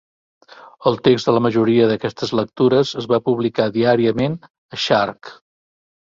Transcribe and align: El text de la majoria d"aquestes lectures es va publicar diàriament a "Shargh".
El 0.91 0.95
text 1.07 1.29
de 1.29 1.33
la 1.35 1.41
majoria 1.45 1.85
d"aquestes 1.91 2.33
lectures 2.39 2.95
es 3.03 3.09
va 3.13 3.21
publicar 3.29 3.69
diàriament 3.77 4.41
a 4.49 4.83
"Shargh". 4.87 5.33